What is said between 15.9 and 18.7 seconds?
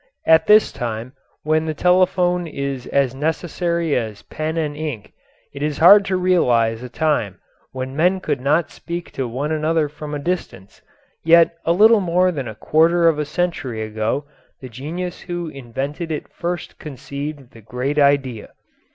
it first conceived the great idea.